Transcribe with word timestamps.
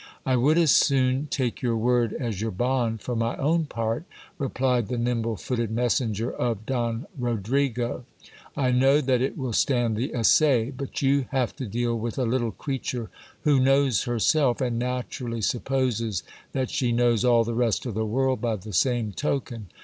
I 0.25 0.35
would 0.35 0.57
as 0.57 0.71
soon 0.71 1.27
take 1.27 1.61
your 1.61 1.77
word 1.77 2.11
as 2.13 2.41
your 2.41 2.49
bond, 2.49 3.01
for 3.01 3.15
my 3.15 3.35
own 3.37 3.65
part, 3.67 4.03
replied 4.39 4.87
the 4.87 4.97
nimble 4.97 5.35
footed 5.37 5.69
messenger 5.69 6.31
of 6.31 6.65
Don 6.65 7.05
Rodrigo; 7.19 8.03
I 8.57 8.71
know 8.71 8.99
that 8.99 9.21
it 9.21 9.37
will 9.37 9.53
stand 9.53 9.95
the 9.95 10.11
assay; 10.11 10.71
but 10.75 11.03
you 11.03 11.25
have 11.29 11.55
to 11.57 11.67
deal 11.67 11.95
with 11.99 12.17
a 12.17 12.25
little 12.25 12.49
creature 12.49 13.11
who 13.41 13.59
knows 13.59 14.05
herself, 14.05 14.59
and 14.59 14.79
naturally 14.79 15.39
supposes 15.41 16.23
that 16.51 16.71
she 16.71 16.91
knows 16.91 17.23
all 17.23 17.43
the 17.43 17.53
rest 17.53 17.85
of 17.85 17.93
the 17.93 18.03
world 18.03 18.41
by 18.41 18.55
the 18.55 18.73
same 18.73 19.11
token. 19.11 19.67